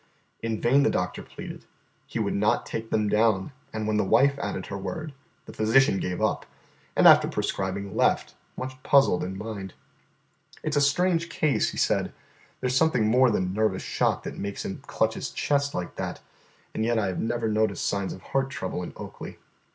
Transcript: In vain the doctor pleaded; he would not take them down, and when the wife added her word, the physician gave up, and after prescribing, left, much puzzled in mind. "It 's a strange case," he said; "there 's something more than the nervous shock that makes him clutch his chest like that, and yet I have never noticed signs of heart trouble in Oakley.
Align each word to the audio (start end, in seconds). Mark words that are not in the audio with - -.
In 0.41 0.59
vain 0.59 0.81
the 0.81 0.89
doctor 0.89 1.21
pleaded; 1.21 1.65
he 2.07 2.17
would 2.17 2.33
not 2.33 2.65
take 2.65 2.89
them 2.89 3.07
down, 3.07 3.51
and 3.71 3.85
when 3.85 3.97
the 3.97 4.03
wife 4.03 4.35
added 4.39 4.65
her 4.65 4.77
word, 4.79 5.13
the 5.45 5.53
physician 5.53 5.99
gave 5.99 6.19
up, 6.19 6.47
and 6.95 7.07
after 7.07 7.27
prescribing, 7.27 7.95
left, 7.95 8.33
much 8.57 8.81
puzzled 8.81 9.23
in 9.23 9.37
mind. 9.37 9.75
"It 10.63 10.73
's 10.73 10.77
a 10.77 10.81
strange 10.81 11.29
case," 11.29 11.69
he 11.69 11.77
said; 11.77 12.11
"there 12.61 12.69
's 12.71 12.75
something 12.75 13.09
more 13.09 13.29
than 13.29 13.53
the 13.53 13.61
nervous 13.61 13.83
shock 13.83 14.23
that 14.23 14.39
makes 14.39 14.65
him 14.65 14.81
clutch 14.87 15.13
his 15.13 15.29
chest 15.29 15.75
like 15.75 15.97
that, 15.97 16.19
and 16.73 16.83
yet 16.83 16.97
I 16.97 17.05
have 17.05 17.19
never 17.19 17.47
noticed 17.47 17.85
signs 17.85 18.11
of 18.11 18.23
heart 18.23 18.49
trouble 18.49 18.81
in 18.81 18.93
Oakley. 18.95 19.37